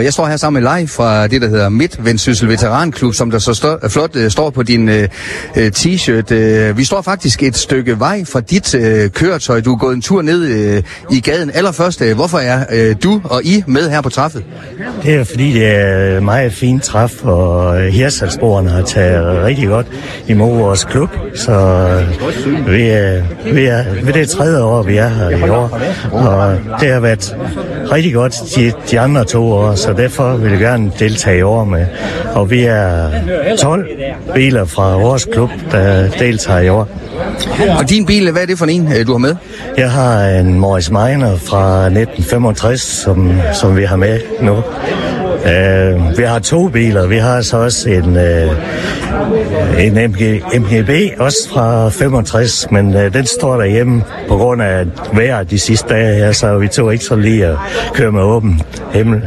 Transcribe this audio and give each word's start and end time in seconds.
Jeg 0.00 0.12
står 0.12 0.26
her 0.26 0.36
sammen 0.36 0.62
med 0.62 0.70
Leif 0.70 0.90
fra 0.90 1.26
det, 1.26 1.42
der 1.42 1.48
hedder 1.48 1.68
Midtvendsyssel 1.68 2.48
Veteranklub, 2.48 3.14
som 3.14 3.30
der 3.30 3.38
så 3.38 3.54
stå, 3.54 3.78
øh, 3.82 3.90
flot 3.90 4.16
uh, 4.16 4.28
står 4.28 4.50
på 4.50 4.62
din 4.62 4.88
uh, 4.88 4.94
t-shirt. 5.56 6.34
Uh, 6.34 6.78
vi 6.78 6.84
står 6.84 7.02
faktisk 7.02 7.42
et 7.42 7.56
stykke 7.56 7.98
vej 7.98 8.24
fra 8.24 8.40
dit 8.40 8.74
uh, 8.74 8.80
køretøj. 9.12 9.60
Du 9.60 9.72
er 9.72 9.78
gået 9.78 9.94
en 9.94 10.02
tur 10.02 10.22
ned 10.22 10.76
uh, 10.76 11.16
i 11.16 11.20
gaden. 11.20 11.50
Allerførst, 11.54 12.00
uh, 12.00 12.12
hvorfor 12.12 12.38
er 12.38 12.90
uh, 12.90 12.96
du 13.02 13.20
og 13.24 13.44
I 13.44 13.64
med 13.66 13.90
her 13.90 14.00
på 14.00 14.08
træffet? 14.08 14.44
Det 15.02 15.14
er 15.14 15.24
fordi, 15.24 15.52
det 15.52 15.66
er 15.66 16.20
meget 16.20 16.52
fint 16.52 16.82
træf, 16.82 17.24
og 17.24 17.80
Hirsalsborgerne 17.80 18.70
har 18.70 18.82
taget 18.82 19.44
rigtig 19.44 19.68
godt 19.68 19.86
imod 20.28 20.58
vores 20.58 20.84
klub. 20.84 21.08
Så 21.34 21.52
vi 22.68 22.82
er, 22.88 23.22
vi 23.52 23.64
er 23.64 23.84
ved 24.02 24.12
det 24.12 24.28
tredje 24.28 24.62
år, 24.62 24.82
vi 24.82 24.96
er 24.96 25.08
her 25.08 25.46
i 25.46 25.50
år, 25.50 25.80
og 26.12 26.56
det 26.80 26.92
har 26.92 27.00
været 27.00 27.36
rigtig 27.92 28.14
godt 28.14 28.36
de, 28.56 28.72
de 28.90 29.00
andre 29.00 29.24
to 29.24 29.52
år 29.52 29.74
så 29.86 29.92
derfor 29.92 30.36
vil 30.36 30.50
jeg 30.50 30.60
gerne 30.60 30.92
deltage 30.98 31.38
i 31.38 31.42
år 31.42 31.64
med. 31.64 31.86
Og 32.34 32.50
vi 32.50 32.64
er 32.64 33.10
12 33.58 33.88
biler 34.34 34.64
fra 34.64 34.96
vores 34.98 35.24
klub, 35.24 35.50
der 35.70 36.10
deltager 36.18 36.60
i 36.60 36.68
år. 36.68 36.88
Og 37.78 37.90
din 37.90 38.06
bil, 38.06 38.30
hvad 38.30 38.42
er 38.42 38.46
det 38.46 38.58
for 38.58 38.66
en, 38.66 38.92
øh, 38.92 39.06
du 39.06 39.12
har 39.12 39.18
med? 39.18 39.36
Jeg 39.76 39.90
har 39.90 40.28
en 40.28 40.58
Morris 40.58 40.90
Minor 40.90 41.36
fra 41.36 41.84
1965, 41.84 42.80
som, 42.80 43.40
som 43.52 43.76
vi 43.76 43.84
har 43.84 43.96
med 43.96 44.20
nu. 44.40 44.62
Øh, 45.46 46.18
vi 46.18 46.22
har 46.22 46.38
to 46.38 46.68
biler. 46.68 47.06
Vi 47.06 47.16
har 47.16 47.42
så 47.42 47.56
også 47.56 47.90
en, 47.90 48.16
øh, 48.16 48.50
en 49.78 50.10
MG, 50.10 50.42
MGB, 50.60 51.20
også 51.20 51.48
fra 51.52 51.88
65, 51.88 52.70
men 52.70 52.94
øh, 52.94 53.14
den 53.14 53.26
står 53.26 53.56
derhjemme 53.56 54.04
på 54.28 54.36
grund 54.36 54.62
af 54.62 54.86
vejret 55.12 55.50
de 55.50 55.58
sidste 55.58 55.88
dage 55.88 56.14
her, 56.14 56.32
så 56.32 56.58
vi 56.58 56.68
tog 56.68 56.92
ikke 56.92 57.04
så 57.04 57.16
lige 57.16 57.46
at 57.46 57.56
køre 57.94 58.12
med 58.12 58.20
åben 58.20 58.62
himmel. 58.92 59.22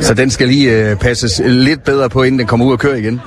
Så 0.00 0.14
den 0.14 0.30
skal 0.30 0.48
lige 0.48 0.90
øh, 0.90 0.96
passes 0.96 1.40
lidt 1.44 1.84
bedre 1.84 2.08
på, 2.08 2.22
inden 2.22 2.38
den 2.38 2.46
kommer 2.46 2.66
ud 2.66 2.72
og 2.72 2.78
kører 2.78 2.96
igen? 2.96 3.20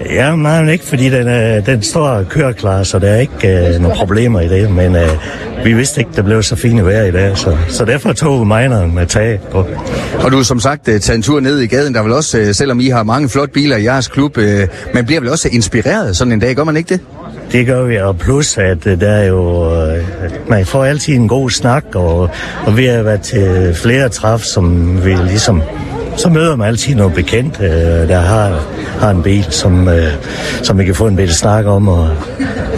Ja, 0.00 0.36
nej, 0.36 0.70
ikke, 0.70 0.84
fordi 0.84 1.10
den, 1.10 1.28
øh, 1.28 1.66
den 1.66 1.82
står 1.82 2.08
og 2.08 2.28
kører 2.28 2.52
klar, 2.52 2.82
så 2.82 2.98
der 2.98 3.08
er 3.08 3.20
ikke 3.20 3.74
øh, 3.74 3.80
nogen 3.80 3.96
problemer 3.96 4.40
i 4.40 4.48
det, 4.48 4.70
men 4.70 4.96
øh, 4.96 5.08
vi 5.64 5.72
vidste 5.72 6.00
ikke, 6.00 6.10
det 6.16 6.24
blev 6.24 6.42
så 6.42 6.56
fint 6.56 6.84
vejr 6.84 7.04
i 7.04 7.10
dag, 7.10 7.38
så, 7.38 7.56
så 7.68 7.84
derfor 7.84 8.12
tog 8.12 8.46
mineren 8.46 8.94
med 8.94 9.06
tag 9.06 9.40
på. 9.50 9.66
Og 10.24 10.32
du 10.32 10.44
som 10.44 10.60
sagt 10.60 10.88
øh, 10.88 11.00
taget 11.00 11.16
en 11.16 11.22
tur 11.22 11.40
ned 11.40 11.58
i 11.58 11.66
gaden, 11.66 11.94
der 11.94 12.02
vil 12.02 12.12
også, 12.12 12.38
øh, 12.38 12.54
selvom 12.54 12.80
I 12.80 12.88
har 12.88 13.02
mange 13.02 13.28
flotte 13.28 13.52
biler 13.52 13.76
i 13.76 13.84
jeres 13.84 14.08
klub, 14.08 14.38
øh, 14.38 14.68
man 14.94 15.06
bliver 15.06 15.20
vel 15.20 15.30
også 15.30 15.48
inspireret 15.52 16.16
sådan 16.16 16.32
en 16.32 16.40
dag, 16.40 16.56
gør 16.56 16.64
man 16.64 16.76
ikke 16.76 16.88
det? 16.88 17.00
Det 17.52 17.66
gør 17.66 17.82
vi, 17.82 17.96
og 17.96 18.18
plus 18.18 18.58
at 18.58 18.86
øh, 18.86 19.00
der 19.00 19.10
er 19.10 19.26
jo, 19.26 19.70
man 20.48 20.66
får 20.66 20.84
altid 20.84 21.14
en 21.14 21.28
god 21.28 21.50
snak, 21.50 21.84
og, 21.94 22.30
og 22.66 22.76
vi 22.76 22.86
har 22.86 23.02
været 23.02 23.20
til 23.20 23.74
flere 23.74 24.08
træf, 24.08 24.40
som 24.40 24.96
vi 25.04 25.14
ligesom 25.14 25.62
så 26.16 26.28
møder 26.28 26.56
man 26.56 26.68
altid 26.68 26.94
noget 26.94 27.14
bekendt, 27.14 27.60
øh, 27.60 28.08
der 28.08 28.20
har, 28.20 28.60
har 29.00 29.10
en 29.10 29.22
bil, 29.22 29.46
som, 29.50 29.88
øh, 29.88 30.12
som 30.62 30.78
vi 30.78 30.84
kan 30.84 30.94
få 30.94 31.06
en 31.06 31.16
bedre 31.16 31.32
snak 31.32 31.66
om, 31.66 31.88
og, 31.88 32.08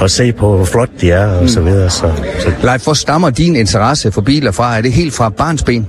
og 0.00 0.10
se 0.10 0.32
på, 0.32 0.56
hvor 0.56 0.64
flot 0.64 0.88
de 1.00 1.10
er, 1.10 1.26
og 1.26 1.48
så 1.48 1.60
videre. 1.60 1.90
Så, 1.90 2.12
så. 2.40 2.52
Leif, 2.62 2.84
hvor 2.84 2.94
stammer 2.94 3.30
din 3.30 3.56
interesse 3.56 4.12
for 4.12 4.20
biler 4.20 4.52
fra? 4.52 4.76
Er 4.76 4.80
det 4.80 4.92
helt 4.92 5.14
fra 5.14 5.28
barnsben? 5.28 5.86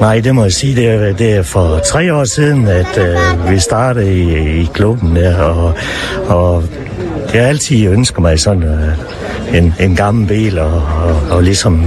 Nej, 0.00 0.20
det 0.20 0.34
må 0.34 0.42
jeg 0.42 0.52
sige, 0.52 0.76
det 0.76 0.86
er, 0.88 1.12
det 1.12 1.32
er 1.32 1.42
for 1.42 1.78
tre 1.78 2.14
år 2.14 2.24
siden, 2.24 2.68
at 2.68 2.98
øh, 2.98 3.50
vi 3.50 3.58
startede 3.58 4.18
i, 4.18 4.60
i 4.60 4.68
klubben 4.74 5.16
der, 5.16 5.36
og, 5.36 5.72
og 6.26 6.64
jeg 7.34 7.42
altid 7.42 7.86
ønsker 7.88 8.20
mig 8.20 8.40
sådan 8.40 8.62
øh, 8.62 9.58
en, 9.58 9.74
en 9.80 9.96
gammel 9.96 10.26
bil, 10.26 10.58
og, 10.58 10.72
og, 10.72 11.16
og 11.30 11.42
ligesom 11.42 11.84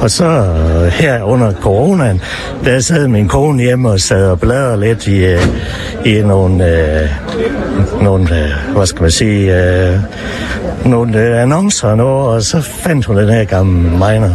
og 0.00 0.10
så 0.10 0.24
øh, 0.24 0.86
her 0.86 1.22
under 1.22 1.52
coronaen, 1.52 2.20
der 2.64 2.80
sad 2.80 3.08
min 3.08 3.28
kone 3.28 3.62
hjemme 3.62 3.90
og 3.90 4.00
sad 4.00 4.28
og 4.30 4.40
bladrede 4.40 4.80
lidt 4.80 5.06
i, 5.06 5.24
øh, 5.24 5.42
i 6.04 6.22
nogle, 6.22 6.66
øh, 6.66 7.08
nogle 8.02 8.44
øh, 8.44 8.74
hvad 8.76 8.86
skal 8.86 9.02
man 9.02 9.10
sige, 9.10 9.56
øh, 9.62 9.98
nogle 10.84 11.20
øh, 11.20 11.42
annoncer 11.42 11.88
og 11.88 11.96
noget, 11.96 12.34
og 12.34 12.42
så 12.42 12.60
fandt 12.60 13.06
hun 13.06 13.16
den 13.16 13.28
her 13.28 13.44
gamle 13.44 13.90
miner. 13.90 14.34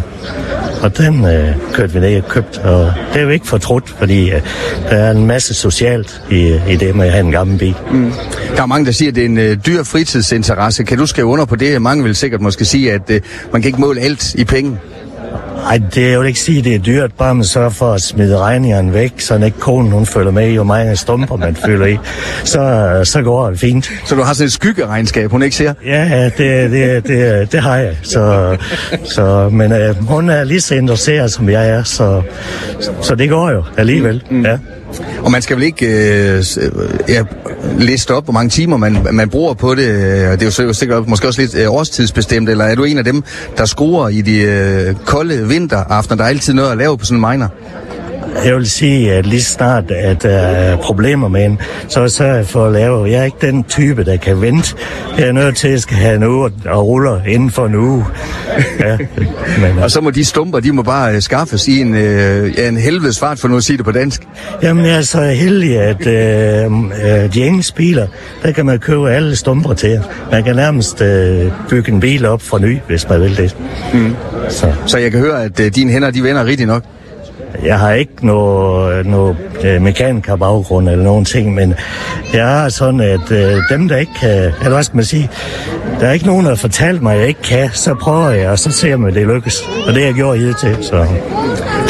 Og 0.81 0.97
den 0.97 1.25
øh, 1.25 1.55
kørte 1.73 1.93
vi 1.93 1.99
ned 1.99 2.21
og 2.21 2.29
købte, 2.29 2.59
og 2.59 2.93
det 3.13 3.19
er 3.19 3.23
jo 3.23 3.29
ikke 3.29 3.47
fortrudt, 3.47 3.89
fordi 3.89 4.31
øh, 4.31 4.41
der 4.89 4.95
er 4.95 5.11
en 5.11 5.27
masse 5.27 5.53
socialt 5.53 6.21
i, 6.31 6.59
i 6.69 6.75
det 6.75 6.95
med 6.95 7.05
at 7.05 7.11
have 7.11 7.25
en 7.25 7.31
gammel 7.31 7.57
bil. 7.57 7.75
Mm. 7.91 8.11
Der 8.55 8.61
er 8.61 8.65
mange, 8.65 8.85
der 8.85 8.91
siger, 8.91 9.09
at 9.09 9.15
det 9.15 9.21
er 9.21 9.25
en 9.25 9.37
øh, 9.37 9.57
dyr 9.65 9.83
fritidsinteresse. 9.83 10.83
Kan 10.83 10.97
du 10.97 11.05
skrive 11.05 11.27
under 11.27 11.45
på 11.45 11.55
det? 11.55 11.81
Mange 11.81 12.03
vil 12.03 12.15
sikkert 12.15 12.41
måske 12.41 12.65
sige, 12.65 12.93
at 12.93 13.09
øh, 13.09 13.21
man 13.51 13.61
kan 13.61 13.69
ikke 13.69 13.81
måle 13.81 14.01
alt 14.01 14.35
i 14.35 14.43
penge. 14.43 14.77
Ej, 15.67 15.81
det 15.95 16.09
er 16.09 16.13
jo 16.13 16.21
ikke 16.21 16.39
sige, 16.39 16.59
at 16.59 16.63
det 16.65 16.75
er 16.75 16.79
dyrt, 16.79 17.11
bare 17.17 17.35
man 17.35 17.43
sørger 17.43 17.69
for 17.69 17.93
at 17.93 18.01
smide 18.01 18.37
regningerne 18.37 18.93
væk, 18.93 19.13
så 19.19 19.35
ikke 19.35 19.59
konen 19.59 19.91
hun 19.91 20.05
følger 20.05 20.31
med 20.31 20.49
i, 20.49 20.55
hvor 20.55 20.63
mange 20.63 20.95
stumper 20.95 21.35
man 21.35 21.55
følger 21.55 21.85
i. 21.85 21.97
Så, 22.43 23.01
så 23.03 23.21
går 23.21 23.49
det 23.49 23.59
fint. 23.59 23.91
Så 24.05 24.15
du 24.15 24.21
har 24.21 24.33
sådan 24.33 24.45
et 24.45 24.51
skyggeregnskab, 24.51 25.31
hun 25.31 25.43
ikke 25.43 25.55
ser? 25.55 25.73
Ja, 25.85 26.29
det, 26.37 26.71
det, 26.71 27.07
det, 27.07 27.51
det 27.51 27.61
har 27.61 27.77
jeg. 27.77 27.97
Så, 28.03 28.57
så, 29.03 29.49
men 29.49 29.71
øh, 29.71 30.07
hun 30.07 30.29
er 30.29 30.43
lige 30.43 30.61
så 30.61 30.75
interesseret, 30.75 31.31
som 31.31 31.49
jeg 31.49 31.69
er, 31.69 31.83
så, 31.83 32.21
så 33.01 33.15
det 33.15 33.29
går 33.29 33.51
jo 33.51 33.63
alligevel. 33.77 34.23
Mm. 34.29 34.45
Ja. 34.45 34.57
Og 35.23 35.31
man 35.31 35.41
skal 35.41 35.55
vel 35.55 35.63
ikke 35.63 35.85
øh, 35.85 36.37
øh, 36.37 36.71
ja, 37.09 37.23
liste 37.79 38.13
op, 38.13 38.23
hvor 38.23 38.33
mange 38.33 38.49
timer 38.49 38.77
man, 38.77 38.97
man 39.11 39.29
bruger 39.29 39.53
på 39.53 39.75
det. 39.75 39.87
Det 40.39 40.59
er 40.59 40.63
jo 40.63 40.73
sikkert 40.73 41.07
måske 41.07 41.27
også 41.27 41.41
lidt 41.41 41.55
øh, 41.55 41.73
årstidsbestemt, 41.73 42.49
eller 42.49 42.65
er 42.65 42.75
du 42.75 42.83
en 42.83 42.97
af 42.97 43.03
dem, 43.03 43.23
der 43.57 43.65
skruer 43.65 44.09
i 44.09 44.21
de 44.21 44.41
øh, 44.41 44.95
kolde 45.05 45.47
vinteraftener? 45.47 46.17
Der 46.17 46.23
er 46.23 46.29
altid 46.29 46.53
noget 46.53 46.71
at 46.71 46.77
lave 46.77 46.97
på 46.97 47.05
sådan 47.05 47.23
en 47.23 47.29
miner. 47.29 47.47
Jeg 48.45 48.55
vil 48.55 48.69
sige, 48.69 49.13
at 49.13 49.25
lige 49.25 49.43
snart, 49.43 49.91
at 49.91 50.23
der 50.23 50.29
er 50.29 50.77
problemer 50.77 51.27
med 51.27 51.45
en, 51.45 51.59
så 51.87 52.07
sørger 52.07 52.35
jeg 52.35 52.45
for 52.45 52.65
at 52.65 52.73
lave. 52.73 53.09
Jeg 53.09 53.19
er 53.19 53.23
ikke 53.23 53.37
den 53.41 53.63
type, 53.63 54.03
der 54.03 54.17
kan 54.17 54.41
vente. 54.41 54.75
Jeg 55.17 55.27
er 55.27 55.31
nødt 55.31 55.55
til, 55.55 55.67
at 55.67 55.73
jeg 55.73 55.81
skal 55.81 55.97
have 55.97 56.15
en 56.15 56.23
uge 56.23 56.51
og 56.65 56.87
ruller 56.87 57.23
inden 57.27 57.51
for 57.51 57.65
en 57.65 57.75
uge. 57.75 58.05
Ja, 58.79 58.97
men, 59.61 59.79
og 59.83 59.91
så 59.91 60.01
må 60.01 60.09
de 60.09 60.25
stumper, 60.25 60.59
de 60.59 60.71
må 60.71 60.81
bare 60.81 61.15
uh, 61.15 61.19
skaffes 61.21 61.67
i 61.67 61.81
en, 61.81 61.95
ja, 61.95 62.67
en 62.67 62.77
helvedes 62.77 63.19
fart, 63.19 63.39
for 63.39 63.47
nu 63.47 63.57
at 63.57 63.63
sige 63.63 63.77
det 63.77 63.85
på 63.85 63.91
dansk. 63.91 64.21
Jamen, 64.63 64.85
jeg 64.85 64.97
er 64.97 65.01
så 65.01 65.21
heldig, 65.21 65.79
at 65.79 66.07
uh, 66.07 66.13
de 67.33 67.45
engelske 67.45 67.75
biler, 67.75 68.07
der 68.43 68.51
kan 68.51 68.65
man 68.65 68.79
købe 68.79 69.09
alle 69.09 69.35
stumper 69.35 69.73
til. 69.73 69.99
Man 70.31 70.43
kan 70.43 70.55
nærmest 70.55 71.01
uh, 71.01 71.07
bygge 71.69 71.91
en 71.91 71.99
bil 71.99 72.25
op 72.25 72.41
fra 72.41 72.59
ny, 72.59 72.79
hvis 72.87 73.09
man 73.09 73.21
vil 73.21 73.37
det. 73.37 73.57
Mm. 73.93 74.15
Så. 74.49 74.73
så 74.85 74.97
jeg 74.97 75.11
kan 75.11 75.19
høre, 75.19 75.43
at 75.43 75.59
uh, 75.59 75.65
dine 75.65 75.91
hænder, 75.91 76.11
de 76.11 76.23
vender 76.23 76.45
rigtig 76.45 76.65
nok. 76.67 76.83
Jeg 77.63 77.79
har 77.79 77.93
ikke 77.93 78.25
noget, 78.25 78.95
øh, 78.95 79.05
noget 79.05 79.37
øh, 79.63 79.81
mekaniker 79.81 80.35
baggrund 80.35 80.89
eller 80.89 81.03
nogen 81.03 81.25
ting, 81.25 81.53
men 81.53 81.73
jeg 82.33 82.47
har 82.47 82.69
sådan, 82.69 82.99
at 82.99 83.31
øh, 83.31 83.57
dem, 83.69 83.87
der 83.87 83.97
ikke 83.97 84.13
kan, 84.19 84.29
eller 84.29 84.69
hvad 84.69 84.83
skal 84.83 84.95
man 84.95 85.05
sige, 85.05 85.29
der 85.99 86.07
er 86.07 86.11
ikke 86.11 86.25
nogen, 86.25 86.45
der 86.45 86.51
har 86.51 86.55
fortalt 86.55 87.01
mig, 87.01 87.13
at 87.13 87.19
jeg 87.19 87.27
ikke 87.27 87.41
kan, 87.41 87.69
så 87.73 87.95
prøver 87.95 88.29
jeg, 88.29 88.49
og 88.49 88.59
så 88.59 88.71
ser 88.71 88.89
jeg, 88.89 89.07
at 89.07 89.13
det 89.13 89.27
lykkes. 89.27 89.61
Og 89.87 89.93
det 89.93 89.97
har 89.97 90.05
jeg 90.05 90.13
gjort 90.13 90.37
til. 90.37 90.77
Så. 90.81 91.07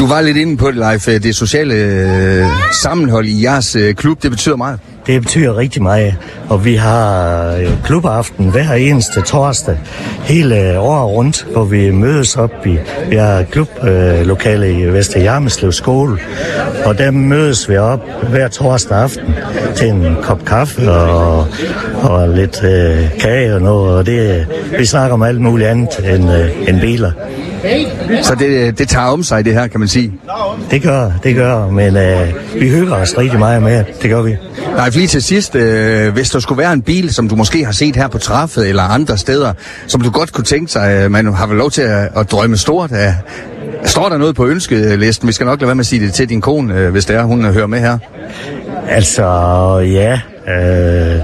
Du 0.01 0.07
var 0.07 0.21
lidt 0.21 0.37
inde 0.37 0.57
på 0.57 0.67
det, 0.67 0.75
Leif. 0.75 1.07
Øh, 1.07 1.23
det 1.23 1.35
sociale 1.35 1.73
øh, 1.73 2.45
sammenhold 2.71 3.25
i 3.25 3.43
jeres 3.43 3.75
øh, 3.75 3.95
klub, 3.95 4.23
det 4.23 4.31
betyder 4.31 4.55
meget. 4.55 4.79
Det 5.07 5.21
betyder 5.21 5.57
rigtig 5.57 5.81
meget, 5.81 6.15
og 6.49 6.65
vi 6.65 6.75
har 6.75 7.47
øh, 7.55 7.67
klubaften 7.83 8.49
hver 8.49 8.73
eneste 8.73 9.21
torsdag 9.21 9.77
hele 10.23 10.71
øh, 10.71 10.83
året 10.83 11.05
rundt, 11.05 11.47
hvor 11.51 11.63
vi 11.63 11.91
mødes 11.91 12.35
op 12.35 12.65
i, 12.65 12.77
vi 13.09 13.15
har 13.15 13.43
klublokale 13.43 14.79
i 14.79 14.85
Vester 14.85 15.21
Jarmeslev 15.21 15.71
skole, 15.71 16.17
og 16.85 16.97
der 16.97 17.11
mødes 17.11 17.69
vi 17.69 17.77
op 17.77 17.99
hver 18.29 18.47
torsdag 18.47 18.97
aften 18.97 19.33
til 19.75 19.87
en 19.87 20.15
kop 20.21 20.45
kaffe 20.45 20.91
og, 20.91 21.47
og 22.03 22.29
lidt 22.29 22.63
øh, 22.63 23.19
kage 23.19 23.55
og 23.55 23.61
noget, 23.61 23.97
og 23.97 24.05
det, 24.05 24.47
vi 24.77 24.85
snakker 24.85 25.13
om 25.13 25.21
alt 25.21 25.41
muligt 25.41 25.69
andet 25.69 25.89
end, 26.13 26.31
øh, 26.31 26.69
end 26.69 26.81
biler. 26.81 27.11
Så 28.21 28.35
det, 28.35 28.79
det 28.79 28.89
tager 28.89 29.07
om 29.07 29.23
sig, 29.23 29.45
det 29.45 29.53
her, 29.53 29.67
kan 29.67 29.79
man 29.79 29.89
sige? 29.89 30.13
Det 30.71 30.81
gør, 30.81 31.11
det 31.23 31.35
gør, 31.35 31.69
men 31.69 31.97
øh, 31.97 32.33
vi 32.53 32.69
hygger 32.69 32.95
os 32.95 33.17
rigtig 33.17 33.39
meget 33.39 33.63
med 33.63 33.83
det 34.01 34.09
gør 34.09 34.21
vi. 34.21 34.35
Nej, 34.75 34.89
lige 34.89 35.07
til 35.07 35.23
sidst, 35.23 35.55
øh, 35.55 36.13
hvis 36.13 36.29
der 36.29 36.39
skulle 36.39 36.59
være 36.59 36.73
en 36.73 36.81
bil, 36.81 37.13
som 37.13 37.29
du 37.29 37.35
måske 37.35 37.65
har 37.65 37.71
set 37.71 37.95
her 37.95 38.07
på 38.07 38.17
træffet 38.17 38.69
eller 38.69 38.83
andre 38.83 39.17
steder, 39.17 39.53
som 39.87 40.01
du 40.01 40.09
godt 40.09 40.33
kunne 40.33 40.45
tænke 40.45 40.71
sig, 40.71 41.03
øh, 41.03 41.11
man 41.11 41.33
har 41.33 41.47
vel 41.47 41.57
lov 41.57 41.71
til 41.71 41.81
at, 41.81 42.09
at 42.15 42.31
drømme 42.31 42.57
stort 42.57 42.91
af, 42.91 43.15
Står 43.83 44.09
der 44.09 44.17
noget 44.17 44.35
på 44.35 44.47
ønskelisten? 44.47 45.27
Vi 45.27 45.33
skal 45.33 45.45
nok 45.45 45.59
lade 45.59 45.67
være 45.67 45.75
med 45.75 45.79
at 45.79 45.85
sige 45.85 46.05
det 46.05 46.13
til 46.13 46.29
din 46.29 46.41
kone, 46.41 46.75
øh, 46.75 46.91
hvis 46.91 47.05
det 47.05 47.15
er, 47.15 47.23
hun 47.23 47.45
hører 47.45 47.67
med 47.67 47.79
her. 47.79 47.97
Altså, 48.89 49.23
ja. 49.79 50.19
Øh, 50.47 51.19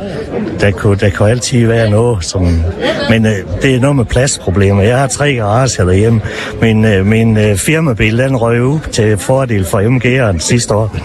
der, 0.61 0.71
kunne, 0.71 0.97
der 0.97 1.09
kunne 1.09 1.29
altid 1.29 1.67
være 1.67 1.89
noget, 1.89 2.25
som... 2.25 2.63
Men 3.09 3.25
øh, 3.25 3.31
det 3.61 3.75
er 3.75 3.79
noget 3.79 3.95
med 3.95 4.05
pladsproblemer. 4.05 4.83
Jeg 4.83 4.99
har 4.99 5.07
tre 5.07 5.33
garager 5.33 5.85
derhjemme. 5.85 6.21
Min, 6.61 6.85
øh, 6.85 7.05
min 7.05 7.37
øh, 7.37 7.57
firmabil, 7.57 8.17
den 8.17 8.37
røg 8.37 8.63
ud 8.63 8.79
til 8.91 9.17
fordel 9.17 9.65
for 9.65 9.79
MG'eren 9.79 10.39
sidste 10.39 10.73
år. 10.73 10.97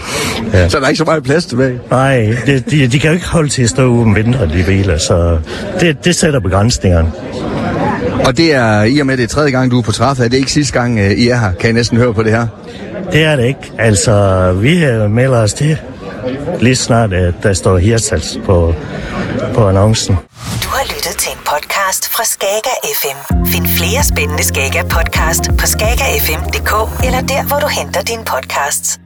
Ja. 0.53 0.69
Så 0.69 0.77
der 0.77 0.85
er 0.85 0.89
ikke 0.89 0.97
så 0.97 1.03
meget 1.03 1.23
plads 1.23 1.45
tilbage? 1.45 1.79
Nej, 1.91 2.35
det, 2.45 2.71
de, 2.71 2.87
de 2.87 2.99
kan 2.99 3.09
jo 3.09 3.13
ikke 3.13 3.27
holde 3.27 3.49
til 3.49 3.63
at 3.63 3.69
stå 3.69 3.85
uden 3.85 4.15
vinter, 4.15 4.47
de 4.47 4.63
biler. 4.67 4.97
Så 4.97 5.37
det, 5.79 6.05
det 6.05 6.15
sætter 6.15 6.39
begrænsningerne. 6.39 7.11
Og 8.25 8.37
det 8.37 8.55
er, 8.55 8.83
i 8.83 8.99
og 8.99 9.05
med 9.05 9.17
det 9.17 9.23
er 9.23 9.27
tredje 9.27 9.51
gang, 9.51 9.71
du 9.71 9.79
er 9.79 9.81
på 9.81 9.91
træffet, 9.91 10.25
er 10.25 10.29
det 10.29 10.37
ikke 10.37 10.51
sidste 10.51 10.73
gang, 10.73 10.99
I 10.99 11.29
er 11.29 11.37
her? 11.37 11.51
Kan 11.51 11.65
jeg 11.67 11.73
næsten 11.73 11.97
høre 11.97 12.13
på 12.13 12.23
det 12.23 12.31
her? 12.31 12.47
Det 13.11 13.23
er 13.23 13.35
det 13.35 13.45
ikke. 13.45 13.71
Altså, 13.77 14.51
vi 14.61 14.85
øh, 14.85 15.11
melder 15.11 15.37
os 15.37 15.53
til 15.53 15.77
lige 16.59 16.75
snart, 16.75 17.13
at 17.13 17.33
der 17.43 17.53
står 17.53 17.77
Hirtshals 17.77 18.37
på, 18.45 18.75
på 19.53 19.67
annoncen. 19.67 20.15
Du 20.63 20.69
har 20.77 20.83
lyttet 20.83 21.15
til 21.17 21.31
en 21.31 21.39
podcast 21.51 22.09
fra 22.13 22.23
Skager 22.23 22.77
FM. 23.01 23.45
Find 23.45 23.67
flere 23.67 24.03
spændende 24.03 24.43
Skager 24.43 24.83
podcast 24.83 25.43
på 25.59 25.65
skagerfm.dk 25.65 27.03
eller 27.05 27.21
der, 27.21 27.47
hvor 27.47 27.59
du 27.59 27.67
henter 27.67 28.01
dine 28.01 28.25
podcasts. 28.25 29.02